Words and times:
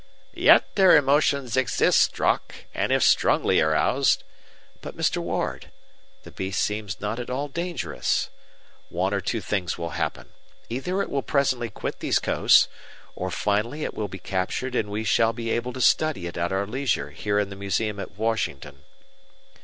"Yet 0.33 0.73
their 0.77 0.95
emotions 0.95 1.55
exist, 1.55 2.01
Strock, 2.01 2.55
and 2.73 2.91
if 2.91 3.03
strongly 3.03 3.59
aroused—" 3.61 4.23
"But, 4.81 4.97
Mr. 4.97 5.17
Ward, 5.17 5.69
the 6.23 6.31
beast 6.31 6.59
seems 6.63 6.99
not 6.99 7.19
at 7.19 7.29
all 7.29 7.47
dangerous. 7.47 8.31
One 8.89 9.13
of 9.13 9.23
two 9.23 9.41
things 9.41 9.77
will 9.77 9.91
happen. 9.91 10.29
Either 10.69 11.03
it 11.03 11.09
will 11.11 11.21
presently 11.21 11.69
quit 11.69 11.99
these 11.99 12.17
coasts, 12.17 12.67
or 13.15 13.29
finally 13.29 13.83
it 13.83 13.93
will 13.93 14.07
be 14.07 14.17
captured 14.17 14.73
and 14.73 14.89
we 14.89 15.03
shall 15.03 15.33
be 15.33 15.51
able 15.51 15.71
to 15.71 15.81
study 15.81 16.25
it 16.25 16.35
at 16.35 16.51
our 16.51 16.65
leisure 16.65 17.11
here 17.11 17.37
in 17.37 17.51
the 17.51 17.55
museum 17.55 17.99
of 17.99 18.17
Washington." 18.17 18.81